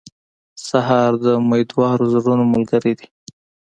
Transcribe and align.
سهار 0.67 1.11
د 1.23 1.25
امیدوارو 1.41 2.05
زړونو 2.13 2.43
ملګری 2.53 2.93
دی. 2.99 3.07